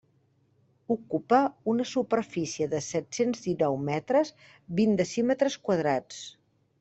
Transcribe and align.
Ocupa 0.95 1.41
una 1.73 1.85
superfície 1.89 2.67
de 2.73 2.79
set-cents 2.85 3.43
dinou 3.49 3.77
metres, 3.93 4.33
vint 4.81 4.97
decímetres 5.03 5.59
quadrats. 5.69 6.23